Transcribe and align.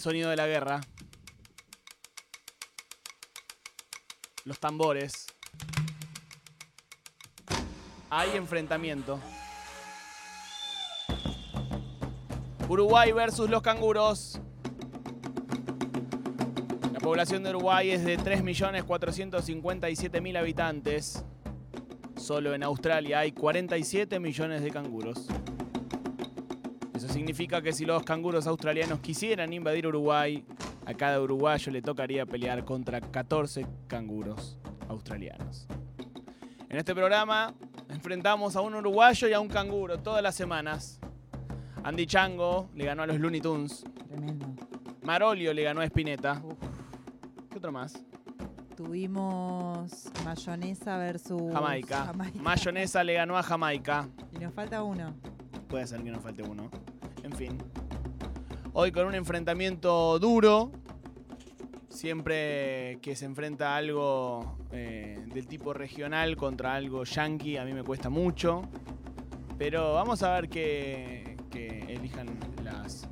Sonido 0.00 0.30
de 0.30 0.36
la 0.36 0.46
guerra. 0.46 0.80
Los 4.46 4.58
tambores. 4.58 5.26
Hay 8.08 8.30
enfrentamiento. 8.34 9.20
Uruguay 12.66 13.12
versus 13.12 13.50
los 13.50 13.60
canguros. 13.60 14.40
La 16.94 17.00
población 17.00 17.42
de 17.42 17.50
Uruguay 17.50 17.90
es 17.90 18.02
de 18.02 18.18
3.457.000 18.18 20.38
habitantes. 20.38 21.26
Solo 22.16 22.54
en 22.54 22.62
Australia 22.62 23.18
hay 23.18 23.32
47 23.32 24.18
millones 24.18 24.62
de 24.62 24.70
canguros. 24.70 25.26
Eso 27.00 27.08
significa 27.08 27.62
que 27.62 27.72
si 27.72 27.86
los 27.86 28.02
canguros 28.02 28.46
australianos 28.46 29.00
quisieran 29.00 29.50
invadir 29.54 29.86
Uruguay, 29.86 30.44
a 30.84 30.92
cada 30.92 31.18
uruguayo 31.18 31.72
le 31.72 31.80
tocaría 31.80 32.26
pelear 32.26 32.62
contra 32.66 33.00
14 33.00 33.66
canguros 33.86 34.58
australianos. 34.86 35.66
En 36.68 36.76
este 36.76 36.94
programa 36.94 37.54
enfrentamos 37.88 38.54
a 38.54 38.60
un 38.60 38.74
uruguayo 38.74 39.28
y 39.28 39.32
a 39.32 39.40
un 39.40 39.48
canguro 39.48 39.98
todas 40.00 40.22
las 40.22 40.34
semanas. 40.34 41.00
Andy 41.84 42.04
Chango 42.04 42.68
le 42.74 42.84
ganó 42.84 43.04
a 43.04 43.06
los 43.06 43.18
Looney 43.18 43.40
Tunes. 43.40 43.82
Tremendo. 44.06 44.48
Marolio 45.02 45.54
le 45.54 45.62
ganó 45.62 45.80
a 45.80 45.86
Spinetta. 45.86 46.42
Uf. 46.44 46.58
¿Qué 47.50 47.56
otro 47.56 47.72
más? 47.72 47.98
Tuvimos 48.76 50.10
mayonesa 50.22 50.98
versus 50.98 51.50
Jamaica. 51.50 52.04
Jamaica. 52.04 52.42
Mayonesa 52.42 53.02
le 53.02 53.14
ganó 53.14 53.38
a 53.38 53.42
Jamaica. 53.42 54.06
Y 54.34 54.38
nos 54.38 54.52
falta 54.52 54.82
uno. 54.82 55.14
Puede 55.66 55.86
ser 55.86 56.02
que 56.02 56.10
nos 56.10 56.20
falte 56.20 56.42
uno. 56.42 56.68
Hoy 58.72 58.92
con 58.92 59.06
un 59.06 59.14
enfrentamiento 59.14 60.18
duro. 60.18 60.72
Siempre 61.88 62.98
que 63.02 63.16
se 63.16 63.24
enfrenta 63.24 63.76
algo 63.76 64.58
eh, 64.72 65.24
del 65.32 65.46
tipo 65.46 65.72
regional 65.72 66.36
contra 66.36 66.74
algo 66.74 67.04
yankee, 67.04 67.56
a 67.56 67.64
mí 67.64 67.72
me 67.72 67.82
cuesta 67.82 68.08
mucho. 68.08 68.62
Pero 69.58 69.94
vamos 69.94 70.22
a 70.22 70.32
ver 70.34 70.48
que, 70.48 71.36
que 71.50 71.84
elijan 71.88 72.28
las. 72.62 73.08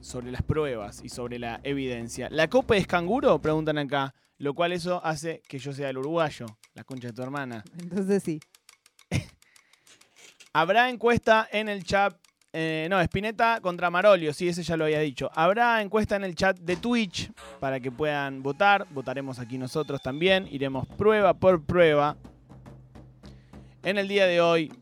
sobre 0.00 0.30
las 0.30 0.42
pruebas 0.42 1.02
y 1.02 1.08
sobre 1.08 1.38
la 1.38 1.60
evidencia. 1.62 2.28
¿La 2.30 2.48
copa 2.48 2.76
es 2.76 2.86
canguro? 2.86 3.40
Preguntan 3.40 3.78
acá. 3.78 4.14
Lo 4.36 4.52
cual 4.52 4.72
eso 4.72 5.00
hace 5.04 5.42
que 5.48 5.58
yo 5.58 5.72
sea 5.72 5.90
el 5.90 5.98
uruguayo, 5.98 6.46
la 6.74 6.84
concha 6.84 7.08
de 7.08 7.14
tu 7.14 7.22
hermana. 7.22 7.64
Entonces 7.78 8.22
sí. 8.22 8.40
Habrá 10.56 10.88
encuesta 10.88 11.48
en 11.50 11.68
el 11.68 11.82
chat. 11.82 12.16
eh, 12.52 12.86
no, 12.88 13.00
Spinetta 13.00 13.60
contra 13.60 13.90
Marolio, 13.90 14.32
sí, 14.32 14.48
ese 14.48 14.62
ya 14.62 14.76
lo 14.76 14.84
había 14.84 15.00
dicho. 15.00 15.28
Habrá 15.34 15.82
encuesta 15.82 16.14
en 16.14 16.22
el 16.22 16.36
chat 16.36 16.56
de 16.60 16.76
Twitch 16.76 17.32
para 17.58 17.80
que 17.80 17.90
puedan 17.90 18.40
votar. 18.40 18.86
Votaremos 18.90 19.40
aquí 19.40 19.58
nosotros 19.58 20.00
también. 20.00 20.46
Iremos 20.48 20.86
prueba 20.86 21.34
por 21.34 21.64
prueba. 21.64 22.16
En 23.82 23.98
el 23.98 24.06
día 24.06 24.26
de 24.26 24.40
hoy, 24.40 24.72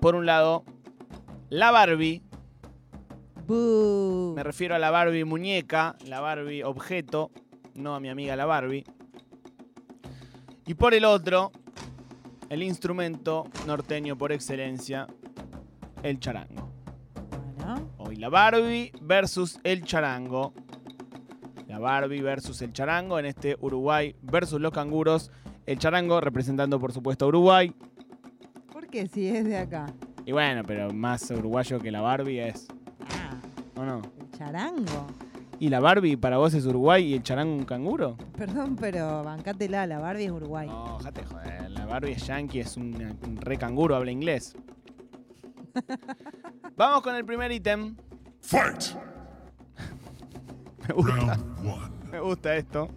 por 0.00 0.14
un 0.14 0.26
lado, 0.26 0.64
la 1.48 1.72
Barbie. 1.72 2.22
Boo. 3.48 4.34
Me 4.36 4.44
refiero 4.44 4.76
a 4.76 4.78
la 4.78 4.92
Barbie 4.92 5.24
muñeca, 5.24 5.96
la 6.06 6.20
Barbie 6.20 6.62
objeto, 6.62 7.32
no 7.74 7.96
a 7.96 8.00
mi 8.00 8.08
amiga 8.08 8.36
la 8.36 8.46
Barbie. 8.46 8.84
Y 10.66 10.74
por 10.74 10.94
el 10.94 11.04
otro, 11.04 11.50
el 12.50 12.62
instrumento 12.64 13.48
norteño 13.66 14.18
por 14.18 14.32
excelencia, 14.32 15.06
el 16.02 16.18
charango. 16.18 16.68
Bueno, 17.56 17.88
Hoy 17.96 18.16
la 18.16 18.28
Barbie 18.28 18.92
versus 19.00 19.58
el 19.64 19.84
charango. 19.84 20.52
La 21.68 21.78
Barbie 21.78 22.20
versus 22.20 22.60
el 22.62 22.72
charango 22.72 23.18
en 23.20 23.26
este 23.26 23.56
Uruguay 23.60 24.16
versus 24.20 24.60
los 24.60 24.72
canguros. 24.72 25.30
El 25.64 25.78
charango 25.78 26.20
representando 26.20 26.80
por 26.80 26.92
supuesto 26.92 27.24
a 27.24 27.28
Uruguay. 27.28 27.72
¿por 28.72 28.88
qué 28.88 29.06
si 29.06 29.28
es 29.28 29.44
de 29.44 29.56
acá? 29.56 29.86
Y 30.26 30.32
bueno, 30.32 30.62
pero 30.66 30.92
más 30.92 31.30
uruguayo 31.30 31.78
que 31.78 31.92
la 31.92 32.00
Barbie 32.00 32.40
es. 32.40 32.66
Ah, 33.10 33.36
¿O 33.76 33.84
no? 33.84 34.02
el 34.18 34.30
charango. 34.36 35.06
¿Y 35.60 35.68
la 35.68 35.78
Barbie 35.78 36.16
para 36.16 36.38
vos 36.38 36.54
es 36.54 36.64
Uruguay 36.64 37.04
y 37.04 37.14
el 37.14 37.22
charango 37.22 37.54
un 37.54 37.64
canguro? 37.66 38.16
Perdón, 38.36 38.76
pero 38.80 39.22
bancátela, 39.22 39.86
la 39.86 39.98
Barbie 39.98 40.24
es 40.24 40.30
Uruguay. 40.32 40.66
No, 40.66 40.98
jate 41.00 41.22
joder. 41.22 41.70
La 41.70 41.84
Barbie 41.84 42.12
es 42.12 42.26
yankee, 42.26 42.60
es 42.60 42.78
un, 42.78 42.94
un 43.26 43.36
re 43.36 43.58
canguro, 43.58 43.94
habla 43.94 44.10
inglés. 44.10 44.56
Vamos 46.76 47.02
con 47.02 47.14
el 47.14 47.26
primer 47.26 47.52
ítem. 47.52 47.94
Fight! 48.40 48.84
Me 50.88 50.94
gusta, 50.94 51.14
Round 51.14 51.58
one. 51.60 52.10
me 52.10 52.20
gusta 52.20 52.56
esto. 52.56 52.88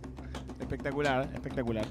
Espectacular, 0.60 1.30
espectacular. 1.34 1.86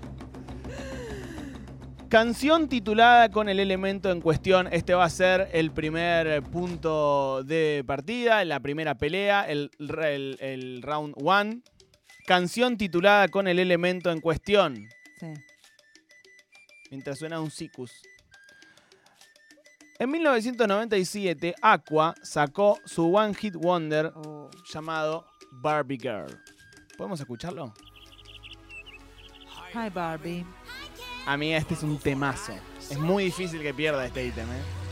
Canción 2.13 2.69
titulada 2.69 3.31
con 3.31 3.49
el 3.49 3.59
elemento 3.59 4.11
en 4.11 4.21
cuestión. 4.21 4.69
Este 4.71 4.93
va 4.93 5.05
a 5.07 5.09
ser 5.09 5.49
el 5.55 5.71
primer 5.71 6.43
punto 6.43 7.43
de 7.43 7.83
partida, 7.87 8.45
la 8.45 8.61
primera 8.61 8.97
pelea, 8.97 9.49
el, 9.49 9.71
el- 9.79 10.37
el 10.43 10.83
round 10.83 11.15
one. 11.25 11.63
Canción 12.27 12.77
titulada 12.77 13.29
con 13.29 13.49
el 13.49 13.59
elemento 13.59 14.11
en 14.11 14.21
cuestión. 14.21 14.77
Sí. 15.19 15.33
mientras 16.91 17.19
suena 17.19 17.41
un 17.41 17.51
sicus. 17.51 17.91
En 19.99 20.11
1997, 20.11 21.55
Aqua 21.63 22.15
sacó 22.23 22.79
su 22.85 23.15
One 23.17 23.33
Hit 23.33 23.55
Wonder 23.55 24.13
Oh. 24.17 24.51
llamado 24.71 25.25
Barbie 25.63 25.97
Girl. 25.99 26.39
¿Podemos 26.99 27.19
escucharlo? 27.21 27.73
Hi 29.75 29.89
Barbie. 29.89 30.45
A 31.27 31.37
mí 31.37 31.55
este 31.55 31.75
es 31.75 31.83
un 31.83 31.99
temazo. 31.99 32.53
Es 32.91 32.99
muy 32.99 33.25
difícil 33.25 33.63
que 33.63 33.73
pierda 33.73 34.05
este 34.05 34.27
ítem, 34.27 34.47
¿eh? 34.49 34.83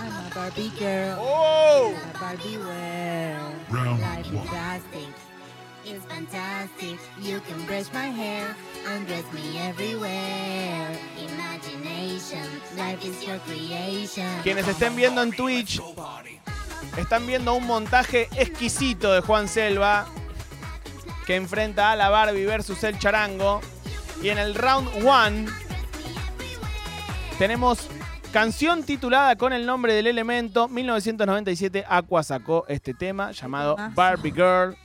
I'm 0.00 0.12
a 0.12 0.34
Barbie 0.34 0.70
girl. 0.78 1.16
¡Oh! 1.18 1.92
A 2.14 2.20
Barbie 2.20 2.58
world. 2.58 3.54
Round 3.70 4.00
Life 4.00 4.26
is 4.26 4.34
one. 4.34 4.46
fantastic. 4.48 5.08
It's 5.84 6.04
fantastic. 6.06 6.98
You 7.20 7.40
can 7.40 7.66
brush 7.66 7.92
my 7.92 8.08
hair, 8.08 8.56
undress 8.86 9.24
me 9.34 9.58
everywhere. 9.58 10.98
Imagination, 11.18 12.42
life 12.76 13.04
is 13.04 13.22
your 13.22 13.38
creation. 13.40 14.26
Quienes 14.42 14.66
estén 14.66 14.96
viendo 14.96 15.22
en 15.22 15.32
Twitch, 15.32 15.82
están 16.96 17.26
viendo 17.26 17.52
un 17.54 17.66
montaje 17.66 18.28
exquisito 18.34 19.12
de 19.12 19.20
Juan 19.20 19.46
Selva 19.46 20.06
que 21.26 21.36
enfrenta 21.36 21.92
a 21.92 21.96
la 21.96 22.08
Barbie 22.08 22.46
versus 22.46 22.82
el 22.82 22.98
charango. 22.98 23.60
Y 24.22 24.30
en 24.30 24.38
el 24.38 24.54
round 24.54 24.88
one 25.06 25.46
tenemos 27.38 27.88
canción 28.32 28.82
titulada 28.82 29.36
con 29.36 29.52
el 29.52 29.66
nombre 29.66 29.94
del 29.94 30.06
elemento. 30.06 30.68
1997 30.68 31.84
Aqua 31.88 32.22
sacó 32.22 32.64
este 32.68 32.94
tema 32.94 33.32
llamado. 33.32 33.76
Barbie 33.94 34.32
Girl. 34.32 34.76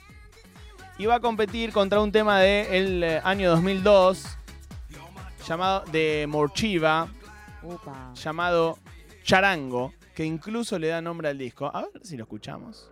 Y 0.98 1.06
va 1.06 1.16
a 1.16 1.20
competir 1.20 1.72
contra 1.72 2.00
un 2.00 2.12
tema 2.12 2.40
del 2.40 3.02
eh, 3.02 3.20
año 3.24 3.50
2002 3.50 4.24
llamado 5.46 5.84
de 5.90 6.26
Morchiva 6.28 7.08
llamado 8.14 8.78
Charango, 9.22 9.92
que 10.14 10.24
incluso 10.24 10.78
le 10.78 10.88
da 10.88 11.00
nombre 11.00 11.28
al 11.28 11.38
disco. 11.38 11.70
A 11.72 11.82
ver 11.82 11.90
si 12.02 12.16
lo 12.16 12.24
escuchamos. 12.24 12.90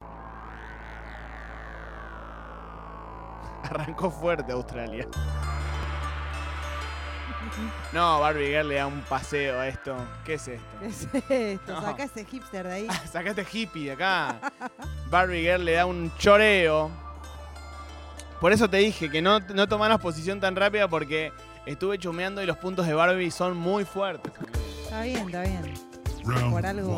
Arrancó 3.64 4.10
fuerte 4.10 4.52
Australia. 4.52 5.08
No, 7.92 8.20
Barbie 8.20 8.46
Girl 8.48 8.68
le 8.68 8.76
da 8.76 8.86
un 8.86 9.00
paseo 9.02 9.58
a 9.60 9.68
esto. 9.68 9.96
¿Qué 10.24 10.34
es 10.34 10.48
esto? 10.48 10.64
¿Qué 10.80 10.86
es 10.86 11.06
esto? 11.60 11.72
No. 11.72 11.82
Saca 11.82 12.04
ese 12.04 12.24
hipster 12.24 12.66
de 12.66 12.72
ahí. 12.72 12.88
Sacaste 13.12 13.46
hippie 13.52 13.84
de 13.86 13.92
acá. 13.92 14.40
Barbie 15.08 15.42
Girl 15.42 15.64
le 15.64 15.72
da 15.72 15.86
un 15.86 16.12
choreo. 16.18 16.90
Por 18.40 18.52
eso 18.52 18.68
te 18.70 18.78
dije 18.78 19.10
que 19.10 19.20
no, 19.20 19.40
no 19.40 19.68
tomaras 19.68 20.00
posición 20.00 20.40
tan 20.40 20.56
rápida 20.56 20.88
porque 20.88 21.32
estuve 21.66 21.98
chumeando 21.98 22.42
y 22.42 22.46
los 22.46 22.56
puntos 22.56 22.86
de 22.86 22.94
Barbie 22.94 23.30
son 23.30 23.56
muy 23.56 23.84
fuertes. 23.84 24.32
Está 24.84 25.02
bien, 25.02 25.26
está 25.26 25.42
bien. 25.42 25.74
Round 26.24 26.52
Por 26.52 26.66
algo. 26.66 26.96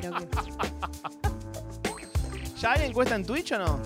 que- 0.00 0.10
¿Ya 2.60 2.72
hay 2.72 2.86
encuesta 2.86 3.14
en 3.14 3.26
Twitch 3.26 3.52
o 3.52 3.58
no? 3.58 3.78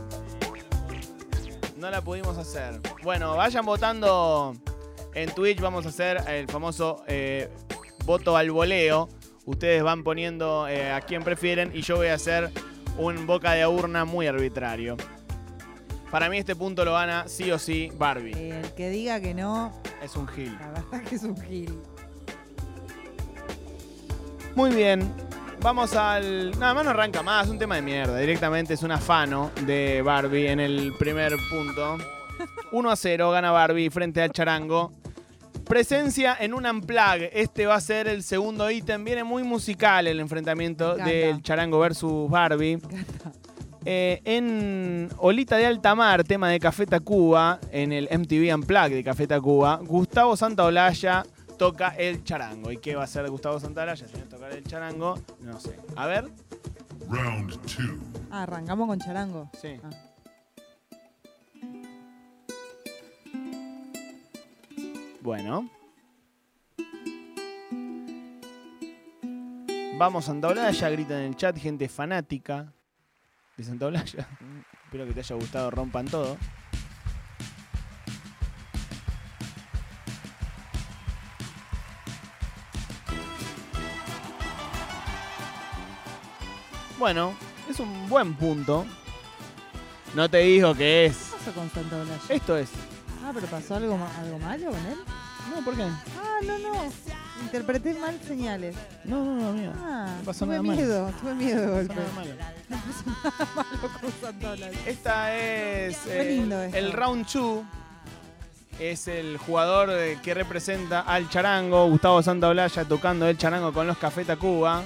No 1.77 1.91
la 1.91 2.01
pudimos 2.01 2.37
hacer. 2.39 2.81
Bueno, 3.03 3.37
vayan 3.37 3.65
votando 3.65 4.55
en 5.14 5.31
Twitch. 5.34 5.60
Vamos 5.60 5.87
a 5.87 5.90
hacer 5.90 6.19
el 6.28 6.49
famoso 6.49 7.02
eh, 7.06 7.49
voto 8.05 8.37
al 8.37 8.50
voleo. 8.50 9.08
Ustedes 9.46 9.82
van 9.82 10.05
poniendo 10.05 10.69
eh, 10.69 10.90
a 10.90 11.00
quién 11.00 11.22
prefieren 11.22 11.70
y 11.75 11.81
yo 11.82 11.96
voy 11.96 12.08
a 12.08 12.14
hacer 12.14 12.50
un 12.99 13.26
boca 13.26 13.52
de 13.52 13.66
urna 13.66 14.05
muy 14.05 14.26
arbitrario. 14.26 14.96
Para 16.10 16.28
mí 16.31 16.38
este 16.38 16.56
punto 16.56 16.84
lo 16.84 16.93
gana 16.94 17.28
sí 17.28 17.50
o 17.52 17.58
sí 17.58 17.90
Barbie. 17.96 18.32
eh, 18.34 18.60
el 18.64 18.72
que 18.75 18.88
diga 18.90 19.20
que 19.20 19.34
no, 19.34 19.72
Es 20.02 20.16
un 20.16 20.26
gil. 20.28 20.56
la 20.60 20.69
verdad 20.70 21.02
que 21.08 21.14
es 21.16 21.22
un 21.22 21.37
gil. 21.40 21.78
Muy 24.55 24.70
bien. 24.75 25.10
vamos 25.60 25.94
al. 25.94 26.58
Nada 26.58 26.75
más 26.75 26.84
no 26.84 26.90
arranca 26.90 27.22
más, 27.22 27.49
un 27.49 27.58
tema 27.58 27.76
de 27.76 27.82
mierda. 27.82 28.16
Directamente 28.19 28.75
es 28.75 28.82
un 28.82 28.90
afano 28.93 29.50
de 29.66 30.02
Barbie 30.02 30.49
en 30.49 30.60
el 30.60 30.93
primer 30.99 31.32
punto. 31.50 31.99
1 32.72 32.90
a 32.90 32.96
0 32.96 33.31
gana 33.31 33.50
Barbie 33.50 33.90
frente 33.90 34.22
al 34.22 34.31
charango. 34.32 34.93
Presencia 35.69 36.37
en 36.41 36.55
un 36.55 36.67
unplug. 36.67 37.29
Este 37.32 37.67
va 37.67 37.75
a 37.75 37.81
ser 37.81 38.09
el 38.09 38.23
segundo 38.23 38.70
ítem. 38.70 39.05
Viene 39.05 39.23
muy 39.23 39.43
musical 39.43 40.06
el 40.06 40.19
enfrentamiento 40.20 40.97
del 40.97 41.43
charango 41.43 41.79
versus 41.79 42.31
Barbie. 42.31 42.79
Eh, 43.85 44.20
en 44.25 45.09
Olita 45.19 45.56
de 45.56 45.65
Alta 45.67 45.94
Mar, 45.94 46.25
tema 46.25 46.50
de 46.50 46.59
Café 46.59 46.85
Tacuba, 46.85 47.59
en 47.70 47.93
el 47.93 48.09
MTV 48.11 48.55
Unplugged 48.55 48.94
de 48.97 49.05
Café 49.05 49.26
Tacuba, 49.26 49.76
Gustavo 49.82 50.37
Santaolalla 50.37 51.25
toca 51.59 51.94
el 51.97 52.25
charango. 52.25 52.73
¿Y 52.73 52.79
qué 52.79 52.94
va 52.97 53.03
a 53.03 53.05
hacer 53.05 53.29
Gustavo 53.31 53.61
Santaolalla? 53.61 54.06
Si 54.06 54.17
no 54.17 54.25
tocar 54.25 54.53
el 54.53 54.65
charango, 54.65 55.19
no 55.41 55.61
sé. 55.61 55.79
A 55.97 56.06
ver, 56.06 56.29
Round 57.09 57.53
two. 57.67 57.97
Ah, 58.31 58.43
arrancamos 58.43 58.88
con 58.88 58.99
charango. 59.00 59.50
sí. 59.61 59.76
Ah. 59.82 59.91
Bueno. 65.29 65.69
Vamos 69.99 70.25
Santaolalla, 70.25 70.89
grita 70.89 71.19
en 71.21 71.27
el 71.27 71.37
chat, 71.37 71.59
gente 71.59 71.87
fanática 71.91 72.73
de 73.55 73.63
Santaolalla. 73.63 74.27
Espero 74.85 75.05
que 75.07 75.13
te 75.13 75.21
haya 75.21 75.37
gustado, 75.37 75.71
rompan 75.71 76.07
todo. 76.07 76.39
Bueno, 86.99 87.35
es 87.69 87.79
un 87.81 88.09
buen 88.09 88.35
punto. 88.35 88.85
No 90.15 90.29
te 90.29 90.39
digo 90.39 90.75
que 90.75 91.07
es. 91.07 91.17
¿Qué 91.17 91.37
pasó 91.39 91.53
con 91.53 91.71
Santa 91.71 91.97
Olalla? 91.97 92.19
Esto 92.29 92.57
es. 92.57 92.71
Ah, 93.25 93.31
pero 93.33 93.47
pasó 93.47 93.77
algo, 93.77 93.97
ma- 93.97 94.11
algo 94.19 94.39
malo 94.39 94.71
con 94.71 94.87
él. 94.87 94.99
No, 95.55 95.65
¿por 95.65 95.77
qué? 95.77 95.83
Ah, 95.85 96.39
no, 96.47 96.59
no. 96.59 96.73
Interpreté 97.43 97.95
mal 97.95 98.19
señales. 98.27 98.75
No, 99.05 99.25
no, 99.25 99.35
no, 99.37 99.49
amigo. 99.49 99.73
Ah, 99.79 100.06
No 100.19 100.25
pasó 100.25 100.45
tuve 100.45 100.56
nada 100.56 100.62
malo. 100.62 100.77
miedo, 100.81 101.12
tuve 101.21 101.35
miedo 101.35 101.77
de 101.77 101.83
No 101.85 101.89
pasó 101.89 102.00
nada 102.00 102.12
malo. 102.15 102.31
No 102.69 102.77
pasó 102.77 103.05
nada 103.06 103.49
malo 103.55 103.93
con 104.00 104.12
Santa 104.21 104.50
Olalla. 104.50 104.79
Esta 104.87 105.37
es 105.37 106.06
eh, 106.06 106.25
lindo 106.37 106.61
esto. 106.62 106.77
el 106.77 106.93
round 106.93 107.27
2. 107.33 107.65
Es 108.81 109.09
el 109.09 109.39
jugador 109.39 109.91
eh, 109.91 110.19
que 110.23 110.35
representa 110.35 111.00
al 111.00 111.29
charango, 111.29 111.89
Gustavo 111.89 112.23
Santaolalla 112.23 112.85
tocando 112.85 113.27
el 113.27 113.37
charango 113.37 113.73
con 113.73 113.87
los 113.87 113.99
Café 113.99 114.25
Tacuba. 114.25 114.83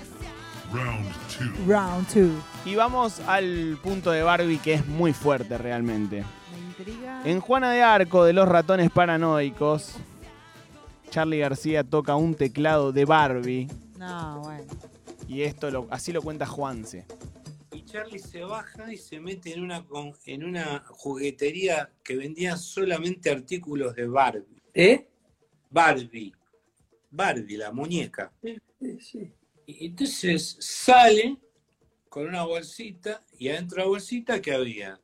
Round 0.73 1.06
two. 1.37 1.67
Round 1.67 2.06
2. 2.15 2.31
Y 2.65 2.75
vamos 2.76 3.20
al 3.26 3.79
punto 3.82 4.11
de 4.11 4.23
Barbie 4.23 4.58
que 4.58 4.75
es 4.75 4.87
muy 4.87 5.12
fuerte 5.12 5.58
realmente. 5.58 6.25
Me 6.55 6.58
intriga. 6.69 7.20
En 7.25 7.41
Juana 7.41 7.70
de 7.70 7.82
Arco 7.82 8.25
de 8.25 8.32
los 8.32 8.49
ratones 8.49 8.91
paranoicos, 8.91 9.97
Charlie 11.12 11.41
García 11.41 11.85
toca 11.85 12.17
un 12.17 12.35
teclado 12.35 12.91
de 12.91 13.05
Barbie. 13.05 13.69
No, 13.99 14.41
bueno. 14.41 14.64
Y 15.29 15.43
esto 15.43 15.70
lo- 15.70 15.87
así 15.91 16.11
lo 16.11 16.23
cuenta 16.23 16.47
Juanse. 16.47 17.05
Y 17.70 17.85
Charlie 17.85 18.19
se 18.19 18.41
baja 18.44 18.91
y 18.91 18.97
se 18.97 19.20
mete 19.20 19.53
en 19.53 19.61
una, 19.62 19.85
con- 19.85 20.14
en 20.25 20.43
una 20.43 20.82
juguetería 20.88 21.91
que 22.03 22.17
vendía 22.17 22.56
solamente 22.56 23.31
artículos 23.31 23.94
de 23.94 24.06
Barbie. 24.06 24.62
¿Eh? 24.73 25.06
Barbie. 25.70 26.32
Barbie, 27.11 27.58
la 27.58 27.73
muñeca. 27.73 28.32
Y 29.67 29.87
entonces 29.87 30.56
sale 30.61 31.37
con 32.08 32.26
una 32.26 32.44
bolsita 32.44 33.23
y 33.38 33.49
adentro 33.50 33.76
de 33.76 33.82
la 33.82 33.88
bolsita 33.88 34.41
que 34.41 34.53
había 34.55 34.99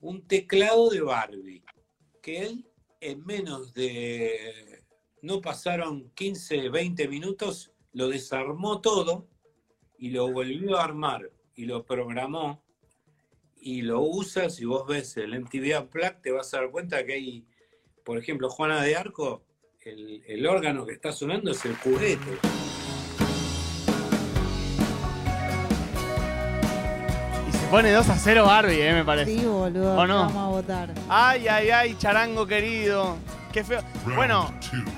un 0.00 0.26
teclado 0.26 0.88
de 0.88 1.02
Barbie. 1.02 1.62
Que 2.22 2.40
él 2.46 2.66
en 3.00 3.22
menos 3.26 3.74
de... 3.74 4.80
No 5.22 5.40
pasaron 5.40 6.10
15, 6.16 6.68
20 6.68 7.06
minutos, 7.06 7.70
lo 7.92 8.08
desarmó 8.08 8.80
todo 8.80 9.28
y 9.96 10.10
lo 10.10 10.28
volvió 10.32 10.76
a 10.76 10.82
armar 10.82 11.30
y 11.54 11.66
lo 11.66 11.86
programó 11.86 12.60
y 13.60 13.82
lo 13.82 14.00
usa, 14.00 14.50
si 14.50 14.64
vos 14.64 14.84
ves 14.84 15.16
el 15.18 15.40
MTV 15.40 15.78
Unplugged, 15.80 16.16
te 16.22 16.32
vas 16.32 16.52
a 16.52 16.56
dar 16.56 16.72
cuenta 16.72 17.06
que 17.06 17.12
hay, 17.12 17.46
por 18.04 18.18
ejemplo, 18.18 18.50
Juana 18.50 18.82
de 18.82 18.96
Arco, 18.96 19.44
el, 19.84 20.24
el 20.26 20.44
órgano 20.44 20.84
que 20.84 20.94
está 20.94 21.12
sonando 21.12 21.52
es 21.52 21.64
el 21.66 21.76
juguete. 21.76 22.38
Y 27.48 27.52
se 27.52 27.66
pone 27.68 27.92
2 27.92 28.08
a 28.08 28.16
0 28.16 28.44
Barbie, 28.44 28.80
eh, 28.82 28.92
me 28.92 29.04
parece. 29.04 29.38
Sí, 29.38 29.46
boludo. 29.46 29.98
¿O 29.98 30.04
no? 30.04 30.16
Vamos 30.16 30.36
a 30.36 30.48
votar. 30.48 30.94
Ay, 31.08 31.46
ay, 31.46 31.70
ay, 31.70 31.94
charango 31.96 32.44
querido. 32.44 33.16
Qué 33.52 33.62
feo. 33.64 33.82
Bueno, 34.16 34.50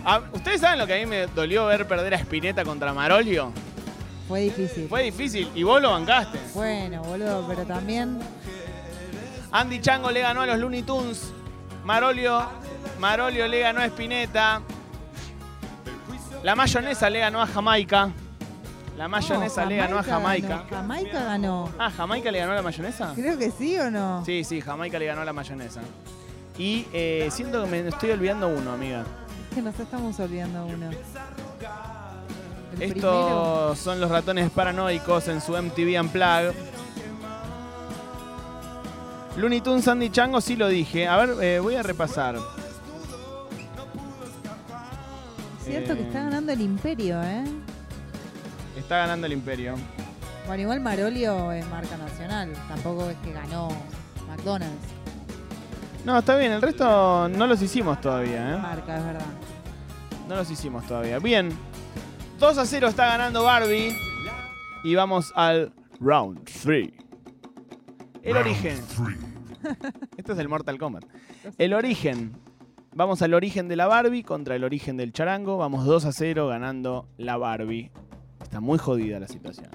a- 0.05 0.21
¿ustedes 0.33 0.61
saben 0.61 0.79
lo 0.79 0.87
que 0.87 0.95
a 0.95 0.99
mí 0.99 1.06
me 1.06 1.27
dolió 1.27 1.67
ver 1.67 1.87
perder 1.89 2.15
a 2.15 2.19
Spinetta 2.19 2.65
contra 2.65 2.93
Marolio? 2.93 3.51
Fue 4.29 4.41
difícil. 4.41 4.89
Fue 4.89 5.03
difícil 5.03 5.51
y 5.55 5.62
vos 5.65 5.83
lo 5.83 5.91
bancaste. 5.91 6.39
Bueno, 6.55 7.03
boludo, 7.03 7.45
pero 7.49 7.65
también. 7.65 8.19
Andy 9.53 9.81
Chango 9.81 10.11
le 10.11 10.21
ganó 10.21 10.43
a 10.43 10.47
los 10.47 10.59
Looney 10.59 10.83
Tunes. 10.83 11.33
Marolio, 11.85 12.43
Marolio 12.99 13.47
le 13.47 13.61
ganó 13.61 13.81
a 13.81 13.87
Spinetta. 13.87 14.62
La 16.43 16.55
mayonesa 16.55 17.11
le 17.11 17.19
ganó 17.21 17.43
a 17.43 17.47
Jamaica. 17.47 18.11
La 18.97 19.09
mayonesa 19.09 19.65
No, 19.65 19.71
le 19.71 19.77
ganó 19.77 19.99
a 19.99 20.03
Jamaica. 20.03 20.49
ganó. 20.49 20.65
Jamaica 20.71 21.25
ganó. 21.25 21.73
Ah, 21.79 21.91
¿Jamaica 21.91 22.31
le 22.31 22.39
ganó 22.39 22.53
a 22.53 22.57
la 22.57 22.62
mayonesa? 22.62 23.12
Creo 23.15 23.37
que 23.39 23.50
sí 23.50 23.77
o 23.79 23.91
no. 23.91 24.25
Sí, 24.25 24.45
sí, 24.45 24.61
Jamaica 24.61 24.99
le 24.99 25.07
ganó 25.07 25.23
a 25.23 25.25
la 25.25 25.33
mayonesa. 25.33 25.81
Y 26.56 26.87
eh, 26.93 27.29
siento 27.33 27.65
que 27.65 27.71
me 27.71 27.89
estoy 27.89 28.11
olvidando 28.11 28.49
uno, 28.49 28.73
amiga. 28.73 29.05
Es 29.51 29.55
que 29.56 29.62
nos 29.62 29.79
estamos 29.79 30.19
olvidando 30.21 30.67
uno. 30.67 30.91
El 32.73 32.90
primero. 32.90 32.95
Estos 32.97 33.78
son 33.78 34.00
los 34.00 34.11
ratones 34.11 34.50
paranoicos 34.50 35.28
en 35.28 35.40
su 35.40 35.52
MTV 35.52 36.00
Unplugged. 36.00 36.55
Looney 39.37 39.61
Tunes 39.61 39.88
Andy 39.88 40.11
Chango 40.11 40.40
sí 40.40 40.55
lo 40.55 40.69
dije. 40.69 41.09
A 41.09 41.17
ver, 41.17 41.43
eh, 41.43 41.59
voy 41.59 41.75
a 41.75 41.83
repasar. 41.83 42.37
Cierto 45.64 45.95
que 45.95 46.02
eh, 46.02 46.07
está 46.07 46.25
ganando 46.25 46.52
el 46.52 46.61
Imperio, 46.61 47.23
¿eh? 47.23 47.45
Está 48.76 48.99
ganando 48.99 49.26
el 49.26 49.33
imperio. 49.33 49.76
Bueno, 50.47 50.62
igual 50.62 50.81
Marolio 50.81 51.52
es 51.52 51.67
marca 51.69 51.97
nacional. 51.97 52.52
Tampoco 52.69 53.09
es 53.09 53.17
que 53.19 53.33
ganó 53.33 53.69
McDonald's. 54.28 54.94
No, 56.04 56.18
está 56.18 56.37
bien, 56.37 56.52
el 56.52 56.61
resto 56.61 57.28
no 57.30 57.46
los 57.46 57.62
hicimos 57.62 58.00
todavía, 58.00 58.54
¿eh? 58.54 58.58
Marca, 58.58 58.99
es 58.99 59.04
verdad. 59.04 59.26
No 60.28 60.37
los 60.37 60.50
hicimos 60.50 60.87
todavía. 60.87 61.18
Bien. 61.18 61.50
2 62.38 62.58
a 62.58 62.66
0 62.66 62.88
está 62.88 63.06
ganando 63.06 63.42
Barbie. 63.42 63.94
Y 64.84 64.94
vamos 64.94 65.32
al 65.34 65.73
round 66.00 66.44
3. 66.62 66.90
El 68.23 68.34
Round 68.34 68.46
origen. 68.46 68.82
three. 68.87 69.16
Esto 70.18 70.32
es 70.32 70.38
del 70.38 70.49
Mortal 70.49 70.78
Kombat. 70.78 71.04
El 71.56 71.73
origen. 71.73 72.37
Vamos 72.94 73.23
al 73.23 73.32
origen 73.34 73.68
de 73.68 73.76
la 73.76 73.87
Barbie 73.87 74.23
contra 74.23 74.56
el 74.56 74.64
origen 74.64 74.96
del 74.96 75.12
charango. 75.12 75.56
Vamos 75.56 75.87
2 75.87 76.04
a 76.04 76.12
0 76.12 76.49
ganando 76.49 77.08
la 77.16 77.38
Barbie. 77.38 77.90
Está 78.42 78.61
muy 78.61 78.78
jodida 78.78 79.18
la 79.18 79.28
situación. 79.28 79.68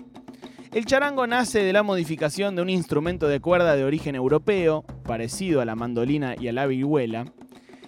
El 0.71 0.85
charango 0.85 1.25
nace 1.25 1.63
de 1.63 1.73
la 1.73 1.81
modificación 1.81 2.55
de 2.55 2.61
un 2.61 2.69
instrumento 2.69 3.27
de 3.27 3.39
cuerda 3.39 3.75
de 3.75 3.83
origen 3.83 4.13
europeo, 4.13 4.83
parecido 5.03 5.61
a 5.61 5.65
la 5.65 5.75
mandolina 5.75 6.35
y 6.39 6.47
a 6.47 6.53
la 6.53 6.67
vihuela. 6.67 7.25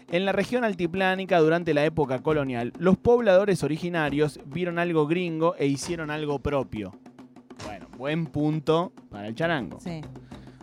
En 0.09 0.25
la 0.25 0.31
región 0.31 0.63
altiplánica 0.63 1.37
durante 1.39 1.75
la 1.75 1.85
época 1.85 2.23
colonial, 2.23 2.73
los 2.79 2.97
pobladores 2.97 3.63
originarios 3.63 4.39
vieron 4.47 4.79
algo 4.79 5.05
gringo 5.05 5.55
e 5.59 5.67
hicieron 5.67 6.09
algo 6.09 6.39
propio. 6.39 6.91
Bueno, 7.67 7.85
buen 7.99 8.25
punto 8.25 8.93
para 9.11 9.27
el 9.27 9.35
charango. 9.35 9.79
Sí. 9.79 10.01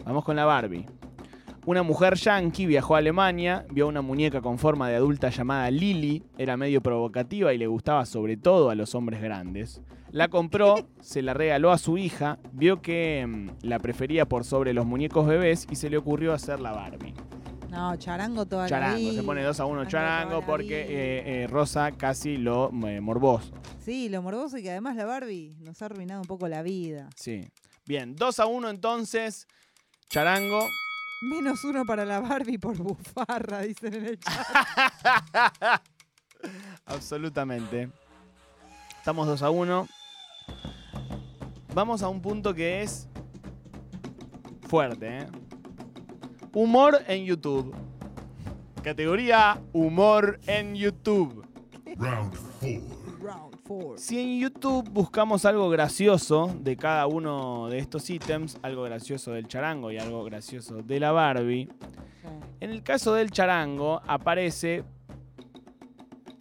Vamos 0.05 0.25
con 0.25 0.35
la 0.35 0.45
Barbie. 0.45 0.87
Una 1.69 1.83
mujer 1.83 2.15
yankee 2.15 2.65
viajó 2.65 2.95
a 2.95 2.99
Alemania, 2.99 3.67
vio 3.71 3.89
una 3.89 4.01
muñeca 4.01 4.41
con 4.41 4.57
forma 4.57 4.89
de 4.89 4.97
adulta 4.97 5.29
llamada 5.29 5.71
Lily, 5.71 6.23
era 6.39 6.57
medio 6.57 6.81
provocativa 6.81 7.53
y 7.53 7.59
le 7.59 7.67
gustaba 7.67 8.07
sobre 8.07 8.39
todo 8.39 8.71
a 8.71 8.75
los 8.75 8.95
hombres 8.95 9.21
grandes. 9.21 9.83
La 10.11 10.29
compró, 10.29 10.89
se 11.03 11.21
la 11.21 11.35
regaló 11.35 11.71
a 11.71 11.77
su 11.77 11.99
hija, 11.99 12.39
vio 12.53 12.81
que 12.81 13.27
mm, 13.29 13.67
la 13.67 13.81
prefería 13.81 14.27
por 14.27 14.45
sobre 14.45 14.73
los 14.73 14.87
muñecos 14.87 15.27
bebés 15.27 15.67
y 15.71 15.77
se 15.77 15.91
le 15.91 15.99
ocurrió 15.99 16.33
hacer 16.33 16.59
la 16.59 16.73
Barbie. 16.73 17.13
No, 17.69 17.95
charango 17.97 18.47
toda 18.47 18.63
la 18.63 18.69
Charango, 18.71 18.97
vida. 18.97 19.13
se 19.13 19.23
pone 19.25 19.43
2 19.43 19.61
a 19.61 19.65
1 19.67 19.85
Charango 19.89 20.47
porque 20.47 20.81
eh, 20.81 21.43
eh, 21.43 21.47
Rosa 21.49 21.93
casi 21.93 22.39
lo 22.39 22.71
eh, 22.89 23.03
morboso. 23.03 23.53
Sí, 23.85 24.09
lo 24.09 24.23
morboso 24.23 24.57
y 24.57 24.63
que 24.63 24.71
además 24.71 24.97
la 24.97 25.05
Barbie 25.05 25.55
nos 25.61 25.83
ha 25.83 25.85
arruinado 25.85 26.23
un 26.23 26.29
poco 26.29 26.49
la 26.49 26.63
vida. 26.63 27.11
Sí. 27.15 27.43
Bien, 27.85 28.17
2 28.17 28.41
a 28.41 28.47
1 28.47 28.71
entonces, 28.71 29.47
charango. 30.09 30.67
Menos 31.21 31.65
uno 31.65 31.85
para 31.85 32.05
la 32.05 32.21
Barbie 32.21 32.59
por 32.59 32.77
bufarra, 32.77 33.63
dicen 33.63 33.95
en 33.95 34.05
el 34.07 34.19
chat. 34.21 34.47
Absolutamente. 36.87 37.91
Estamos 38.99 39.27
2 39.27 39.43
a 39.43 39.51
1. 39.51 39.89
vamos 41.75 42.03
a 42.03 42.09
un 42.09 42.23
punto 42.23 42.55
que 42.55 42.83
es 42.83 43.09
fuerte, 44.69 45.19
¿eh? 45.21 45.27
Humor 46.53 47.03
en 47.09 47.25
YouTube. 47.25 47.75
Categoría 48.83 49.61
humor 49.73 50.39
en 50.47 50.75
YouTube. 50.75 51.45
Round 51.97 52.35
four. 52.35 53.21
Round 53.21 53.53
four. 53.53 53.58
Si 53.97 54.19
en 54.19 54.41
YouTube 54.41 54.89
buscamos 54.89 55.45
algo 55.45 55.69
gracioso 55.69 56.55
de 56.61 56.77
cada 56.77 57.07
uno 57.07 57.69
de 57.69 57.79
estos 57.79 58.09
ítems, 58.09 58.59
algo 58.63 58.83
gracioso 58.85 59.33
del 59.33 59.47
charango 59.47 59.93
y 59.93 59.99
algo 59.99 60.25
gracioso 60.25 60.83
de 60.83 61.01
la 61.01 61.13
Barbie, 61.13 61.69
en 62.61 62.71
el 62.71 62.83
caso 62.83 63.15
del 63.15 63.31
charango 63.31 64.01
aparece 64.07 64.85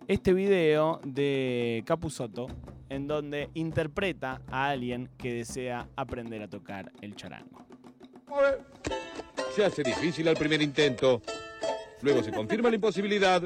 este 0.08 0.34
video 0.34 1.02
de 1.04 1.84
Capusotto 1.86 2.48
en 2.90 3.08
donde 3.08 3.50
interpreta 3.56 4.42
a 4.50 4.70
alguien 4.70 5.10
que 5.18 5.34
desea 5.34 5.90
aprender 5.98 6.42
a 6.42 6.48
tocar 6.48 6.92
el 7.02 7.16
charango. 7.16 7.66
Se 9.54 9.66
hace 9.66 9.84
difícil 9.84 10.28
al 10.30 10.38
primer 10.38 10.62
intento. 10.62 11.22
Luego 12.02 12.24
se 12.24 12.32
confirma 12.32 12.70
la 12.70 12.76
imposibilidad. 12.76 13.44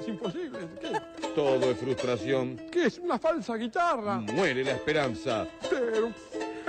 Es 0.00 0.08
imposible. 0.08 0.58
¿Qué? 0.80 1.09
Todo 1.34 1.70
es 1.70 1.78
frustración. 1.78 2.56
¿Qué 2.70 2.86
es 2.86 2.98
una 2.98 3.18
falsa 3.18 3.54
guitarra? 3.54 4.16
Muere 4.18 4.64
la 4.64 4.72
esperanza. 4.72 5.46
Pero 5.68 6.08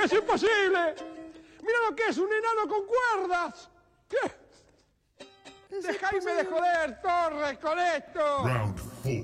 es 0.03 0.13
imposible. 0.13 0.95
Mira 1.61 1.77
lo 1.89 1.95
que 1.95 2.07
es 2.09 2.17
un 2.17 2.29
enano 2.31 2.67
con 2.67 2.81
cuerdas. 2.85 3.69
¿Qué? 4.07 5.77
Dejadme 5.81 6.33
de 6.33 6.45
joder, 6.45 7.01
Torres, 7.01 7.57
con 7.59 7.79
esto. 7.79 8.43
Round 8.43 8.77
four. 8.77 9.23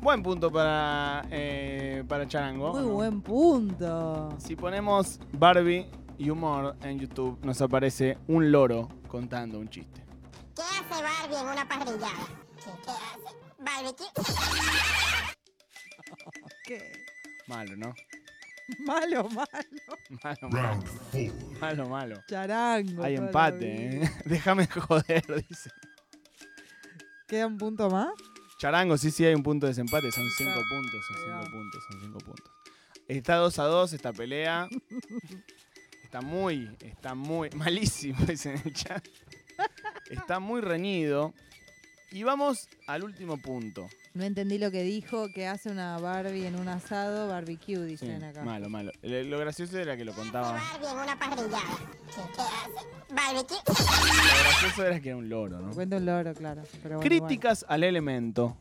Buen 0.00 0.22
punto 0.22 0.50
para, 0.50 1.24
eh, 1.30 2.02
para 2.08 2.26
charango. 2.26 2.72
Muy 2.72 2.82
buen 2.90 3.20
punto. 3.22 4.30
Si 4.38 4.56
ponemos 4.56 5.20
Barbie 5.32 5.88
y 6.18 6.28
humor 6.28 6.74
en 6.82 6.98
YouTube, 6.98 7.38
nos 7.44 7.60
aparece 7.62 8.18
un 8.26 8.50
loro 8.50 8.88
contando 9.06 9.60
un 9.60 9.68
chiste. 9.68 10.04
¿Qué 10.56 10.62
hace 10.62 11.02
Barbie 11.02 11.36
en 11.36 11.46
una 11.46 11.68
parrillada? 11.68 12.41
¿Qué 12.64 12.90
hace? 12.90 13.36
Barbecue. 13.58 14.06
¿Qué? 16.64 16.92
Malo, 17.48 17.76
¿no? 17.76 17.94
Malo, 18.86 19.28
malo. 19.28 19.48
Malo, 20.22 20.48
malo, 20.48 21.34
malo, 21.60 21.88
malo. 21.88 22.22
Charango. 22.28 23.02
Hay 23.02 23.16
empate. 23.16 23.96
¿eh? 23.96 24.10
Déjame 24.24 24.66
joder, 24.68 25.44
dice. 25.48 25.70
¿Queda 27.26 27.46
un 27.46 27.58
punto 27.58 27.90
más? 27.90 28.12
Charango, 28.58 28.96
sí, 28.96 29.10
sí, 29.10 29.24
hay 29.24 29.34
un 29.34 29.42
punto 29.42 29.66
de 29.66 29.70
desempate. 29.70 30.12
Son 30.12 30.28
cinco 30.38 30.60
puntos, 30.70 31.00
son 31.08 31.16
cinco 31.24 31.50
puntos, 31.50 31.84
son 31.90 32.00
cinco 32.00 32.18
puntos. 32.18 32.52
Está 33.08 33.36
2 33.36 33.58
a 33.58 33.64
2 33.64 33.92
esta 33.94 34.12
pelea. 34.12 34.68
Está 36.04 36.20
muy, 36.20 36.68
está 36.78 37.14
muy, 37.14 37.48
malísimo, 37.56 38.22
dice 38.26 38.50
en 38.50 38.60
el 38.66 38.74
chat. 38.74 39.02
Está 40.10 40.40
muy 40.40 40.60
reñido. 40.60 41.32
Y 42.12 42.22
vamos 42.24 42.68
al 42.86 43.04
último 43.04 43.38
punto. 43.38 43.86
No 44.14 44.24
entendí 44.24 44.58
lo 44.58 44.70
que 44.70 44.82
dijo, 44.82 45.28
que 45.32 45.46
hace 45.46 45.70
una 45.70 45.96
Barbie 45.98 46.44
en 46.46 46.56
un 46.56 46.68
asado, 46.68 47.28
barbecue, 47.28 47.76
Sí, 47.76 47.82
dicen 47.84 48.22
acá. 48.22 48.42
malo, 48.44 48.68
malo. 48.68 48.92
Lo 49.02 49.22
lo 49.24 49.38
gracioso 49.38 49.78
era 49.78 49.96
que 49.96 50.04
lo 50.04 50.12
contaba. 50.12 50.52
Barbie 50.52 50.86
en 50.88 50.98
una 50.98 51.18
parrillada. 51.18 51.78
¿Qué 52.14 52.42
hace? 52.42 53.14
Barbecue. 53.14 53.56
Lo 53.66 54.44
gracioso 54.44 54.86
era 54.86 55.00
que 55.00 55.08
era 55.08 55.16
un 55.16 55.28
loro, 55.30 55.58
¿no? 55.60 55.72
Cuenta 55.72 55.96
un 55.96 56.04
loro, 56.06 56.34
claro. 56.34 56.62
Pero 56.82 56.96
bueno, 56.98 57.08
Críticas 57.08 57.64
al 57.68 57.82
elemento. 57.84 58.58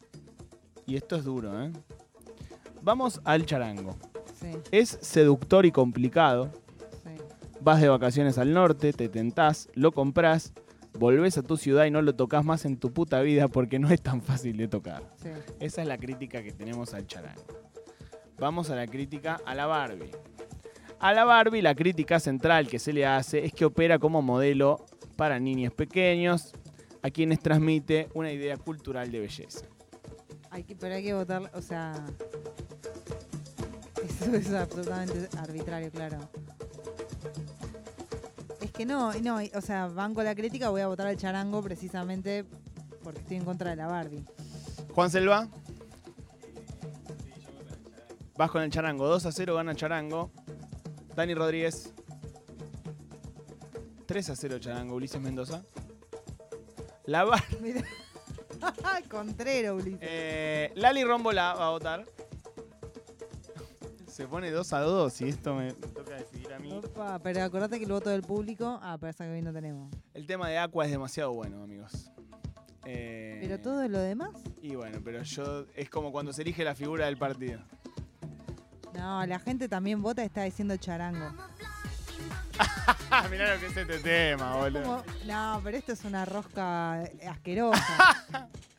Y 0.88 0.96
esto 0.96 1.18
es 1.18 1.26
duro, 1.26 1.62
¿eh? 1.64 1.72
Vamos 2.82 3.20
al 3.26 3.46
charango. 3.46 3.82
igual. 3.82 4.12
Sí, 4.40 4.52
Es 4.72 4.98
seductor 5.02 5.66
y 5.66 5.72
complicado. 5.72 6.52
sí. 7.04 7.10
Vas 7.60 7.82
de 7.82 7.90
vacaciones 7.90 8.38
al 8.38 8.54
norte, 8.54 8.94
te 8.94 9.10
tentás, 9.10 9.68
lo 9.76 9.92
compras, 9.92 10.54
volvés 10.94 11.38
a 11.38 11.44
tu 11.44 11.58
ciudad 11.58 11.86
y 11.86 11.92
no 11.92 12.02
lo 12.02 12.16
tocas 12.16 12.44
más 12.44 12.66
en 12.66 12.78
tu 12.78 12.92
puta 12.92 13.22
vida 13.22 13.48
porque 13.48 13.80
no 13.80 13.90
es 13.90 14.02
tan 14.02 14.22
fácil 14.22 14.58
de 14.58 14.68
tocar. 14.68 15.04
sí. 15.22 15.30
Esa 15.60 15.82
es 15.82 15.88
la 15.88 15.98
crítica 15.98 16.44
que 16.44 16.52
tenemos 16.52 16.94
al 16.94 17.08
charango. 17.08 17.44
Vamos 18.38 18.70
a 18.70 18.76
la 18.76 18.88
crítica 18.88 19.40
a 19.46 19.54
la 19.54 19.68
Barbie. 19.68 20.12
A 21.00 21.14
la 21.14 21.26
Barbie 21.26 21.62
la 21.62 21.76
crítica 21.76 22.20
central 22.20 22.68
que 22.68 22.80
se 22.80 22.94
le 22.94 23.06
hace 23.06 23.46
es 23.46 23.54
que 23.54 23.66
opera 23.66 24.00
como 24.00 24.22
modelo 24.22 24.86
para 25.16 25.40
niños 25.40 25.74
pequeños 25.74 26.54
a 27.04 27.10
quienes 27.10 27.40
transmite 27.40 28.10
una 28.14 28.32
idea 28.32 28.58
cultural 28.58 29.12
de 29.12 29.20
belleza. 29.20 29.66
Hay 30.50 30.64
que, 30.64 30.76
pero 30.76 30.96
hay 30.96 31.04
que 31.04 31.14
votar, 31.14 31.50
o 31.54 31.62
sea... 31.62 31.94
Eso 34.04 34.36
es 34.36 34.52
absolutamente 34.52 35.30
arbitrario, 35.38 35.92
claro. 35.92 36.18
Es 38.72 38.78
que 38.78 38.86
no, 38.86 39.14
no, 39.16 39.40
o 39.54 39.62
sea, 39.62 39.88
banco 39.88 40.24
la 40.24 40.34
crítica, 40.34 40.70
voy 40.70 40.80
a 40.82 40.88
votar 40.88 41.06
al 41.08 41.18
charango 41.18 41.62
precisamente 41.62 42.46
porque 43.04 43.20
estoy 43.20 43.38
en 43.38 43.44
contra 43.46 43.72
de 43.72 43.76
la 43.76 43.88
Barbie. 43.88 44.24
Juan 44.94 45.10
Selva. 45.12 45.48
Vas 48.38 48.50
con 48.50 48.62
el 48.64 48.72
charango. 48.72 49.08
2 49.08 49.26
a 49.26 49.32
0 49.32 49.56
gana 49.56 49.76
charango. 49.76 50.32
Dani 51.16 51.34
Rodríguez. 51.36 51.92
3 54.06 54.30
a 54.30 54.36
0 54.36 54.60
charango. 54.60 54.96
Ulises 54.96 55.20
Mendoza. 55.22 55.64
La 57.06 57.24
Bar- 57.26 57.44
Mira. 57.62 57.84
Contrero, 59.10 59.76
Ulises. 59.76 60.00
eh, 60.02 60.72
Lali 60.76 61.04
Rómbola 61.04 61.54
va 61.56 61.68
a 61.68 61.72
votar. 61.72 62.06
Se 64.08 64.28
pone 64.28 64.50
2 64.52 64.74
a 64.74 64.80
2 64.80 65.22
y 65.22 65.30
esto 65.30 65.56
me 65.56 65.74
Opa, 66.72 67.20
pero 67.20 67.44
acordate 67.44 67.78
que 67.78 67.86
el 67.86 67.92
voto 67.92 68.10
del 68.10 68.22
público. 68.22 68.80
Ah, 68.82 68.98
parece 69.00 69.24
que 69.26 69.30
hoy 69.32 69.42
no 69.42 69.52
tenemos. 69.54 69.94
El 70.14 70.26
tema 70.26 70.48
de 70.50 70.58
Aqua 70.58 70.86
es 70.86 70.92
demasiado 70.92 71.34
bueno, 71.34 71.64
amigos. 71.64 72.12
Eh, 72.86 73.38
Pero 73.42 73.60
todo 73.60 73.88
lo 73.88 74.00
demás. 74.00 74.32
Y 74.62 74.76
bueno, 74.76 75.00
pero 75.04 75.22
yo. 75.24 75.66
Es 75.76 75.90
como 75.90 76.12
cuando 76.12 76.34
se 76.34 76.42
elige 76.42 76.64
la 76.64 76.74
figura 76.76 77.06
del 77.06 77.18
partido. 77.18 77.60
No, 78.94 79.26
la 79.26 79.40
gente 79.40 79.70
también 79.70 80.02
vota 80.02 80.24
y 80.24 80.26
está 80.26 80.44
diciendo 80.44 80.76
charango. 80.78 81.32
Mirá 83.30 83.54
lo 83.54 83.60
que 83.60 83.68
es 83.68 83.78
este 83.78 84.00
tema, 84.00 84.56
boludo. 84.58 84.84
Como- 84.84 85.04
No, 85.26 85.62
pero 85.64 85.78
esto 85.78 85.92
es 85.94 86.04
una 86.06 86.26
rosca 86.26 87.02
asquerosa. 87.30 88.48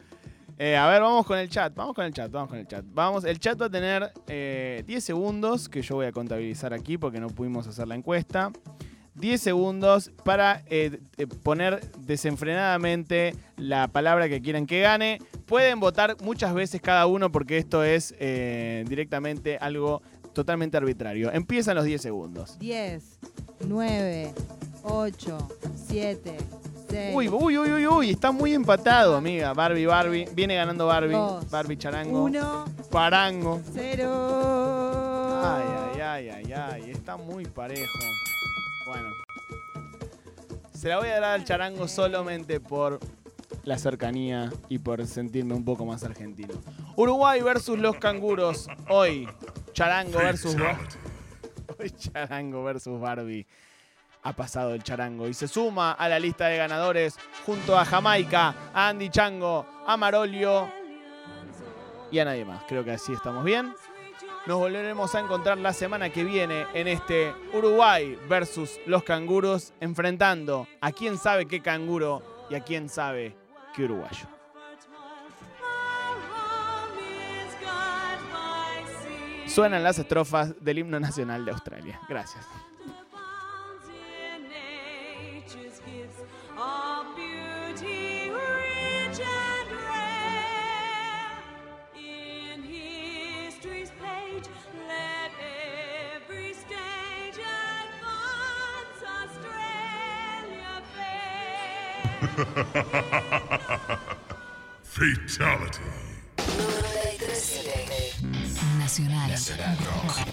Eh, 0.64 0.76
a 0.76 0.86
ver, 0.86 1.02
vamos 1.02 1.26
con 1.26 1.36
el 1.36 1.48
chat, 1.48 1.74
vamos 1.74 1.92
con 1.92 2.04
el 2.04 2.12
chat, 2.12 2.30
vamos 2.30 2.50
con 2.50 2.56
el 2.56 2.68
chat. 2.68 2.84
Vamos, 2.86 3.24
el 3.24 3.40
chat 3.40 3.60
va 3.60 3.66
a 3.66 3.68
tener 3.68 4.12
eh, 4.28 4.84
10 4.86 5.02
segundos 5.02 5.68
que 5.68 5.82
yo 5.82 5.96
voy 5.96 6.06
a 6.06 6.12
contabilizar 6.12 6.72
aquí 6.72 6.96
porque 6.98 7.18
no 7.18 7.26
pudimos 7.30 7.66
hacer 7.66 7.88
la 7.88 7.96
encuesta. 7.96 8.52
10 9.16 9.40
segundos 9.40 10.12
para 10.24 10.62
eh, 10.68 11.00
eh, 11.16 11.26
poner 11.26 11.80
desenfrenadamente 11.98 13.34
la 13.56 13.88
palabra 13.88 14.28
que 14.28 14.40
quieran 14.40 14.66
que 14.66 14.82
gane. 14.82 15.18
Pueden 15.46 15.80
votar 15.80 16.16
muchas 16.22 16.54
veces 16.54 16.80
cada 16.80 17.06
uno 17.06 17.32
porque 17.32 17.58
esto 17.58 17.82
es 17.82 18.14
directamente 18.16 19.58
algo 19.58 20.00
totalmente 20.32 20.76
arbitrario. 20.76 21.32
Empiezan 21.32 21.74
los 21.74 21.86
10 21.86 22.00
segundos. 22.00 22.56
10, 22.60 23.18
9, 23.66 24.32
8, 24.84 25.58
7, 25.88 26.36
6. 26.92 27.14
Uy, 27.14 27.28
uy, 27.28 27.58
uy, 27.58 27.72
uy, 27.72 27.86
uy, 27.86 28.10
está 28.10 28.32
muy 28.32 28.52
empatado, 28.52 29.16
amiga. 29.16 29.54
Barbie, 29.54 29.86
Barbie. 29.86 30.28
Viene 30.34 30.56
ganando 30.56 30.86
Barbie. 30.86 31.14
Dos. 31.14 31.50
Barbie 31.50 31.78
Charango. 31.78 32.24
1, 32.24 32.64
Parango. 32.90 33.62
0. 33.72 35.42
Ay, 35.42 35.64
ay, 35.94 36.00
ay, 36.02 36.28
ay, 36.28 36.52
ay. 36.52 36.90
Está 36.90 37.16
muy 37.16 37.46
parejo. 37.46 37.98
Bueno. 38.86 39.08
Se 40.74 40.90
la 40.90 40.98
voy 40.98 41.08
a 41.08 41.14
dar 41.14 41.24
al 41.40 41.44
charango 41.44 41.88
solamente 41.88 42.60
por 42.60 43.00
la 43.64 43.78
cercanía 43.78 44.52
y 44.68 44.78
por 44.78 45.06
sentirme 45.06 45.54
un 45.54 45.64
poco 45.64 45.86
más 45.86 46.04
argentino. 46.04 46.52
Uruguay 46.96 47.40
versus 47.40 47.78
los 47.78 47.96
canguros. 47.96 48.68
Hoy, 48.90 49.26
charango 49.72 50.18
versus 50.18 50.56
Hoy, 51.78 51.90
charango 51.92 52.62
versus 52.64 53.00
Barbie. 53.00 53.46
Ha 54.24 54.32
pasado 54.34 54.74
el 54.74 54.82
charango 54.82 55.26
y 55.26 55.34
se 55.34 55.48
suma 55.48 55.92
a 55.92 56.08
la 56.08 56.18
lista 56.18 56.46
de 56.46 56.56
ganadores 56.56 57.18
junto 57.44 57.76
a 57.76 57.84
Jamaica, 57.84 58.54
a 58.72 58.88
Andy 58.88 59.10
Chango, 59.10 59.66
a 59.86 59.96
Marolio 59.96 60.70
y 62.10 62.18
a 62.18 62.24
nadie 62.24 62.44
más. 62.44 62.62
Creo 62.68 62.84
que 62.84 62.92
así 62.92 63.12
estamos 63.12 63.44
bien. 63.44 63.74
Nos 64.46 64.58
volveremos 64.58 65.14
a 65.14 65.20
encontrar 65.20 65.58
la 65.58 65.72
semana 65.72 66.10
que 66.10 66.24
viene 66.24 66.66
en 66.74 66.88
este 66.88 67.32
Uruguay 67.52 68.18
versus 68.28 68.78
los 68.86 69.04
canguros, 69.04 69.72
enfrentando 69.80 70.66
a 70.80 70.90
quién 70.90 71.16
sabe 71.16 71.46
qué 71.46 71.60
canguro 71.60 72.46
y 72.50 72.56
a 72.56 72.60
quién 72.60 72.88
sabe 72.88 73.36
qué 73.74 73.84
uruguayo. 73.84 74.26
Suenan 79.46 79.82
las 79.82 79.98
estrofas 79.98 80.54
del 80.64 80.78
himno 80.78 80.98
nacional 80.98 81.44
de 81.44 81.50
Australia. 81.52 82.00
Gracias. 82.08 82.46
nature's 85.42 85.80
gifts 85.80 86.20
of 86.56 87.16
beauty 87.16 88.30
rich 88.30 89.20
and 89.20 89.70
rare. 89.72 91.38
In 91.96 92.62
history's 92.62 93.90
page, 94.02 94.44
let 94.88 95.30
every 96.14 96.52
stage 96.52 97.38
advance 97.38 99.02
Australia 99.20 100.74
fair. 100.94 101.98
Fatality. 104.82 105.82
Nacional. 108.78 109.28
Nacional 109.28 109.76
Rock. 109.86 110.31